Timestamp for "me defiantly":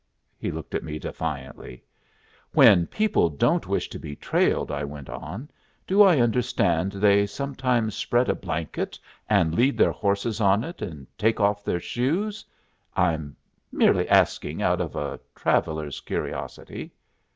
0.83-1.83